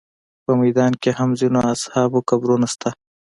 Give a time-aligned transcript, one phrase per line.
[0.45, 2.89] په میدان کې هم د ځینو اصحابو قبرونه شته.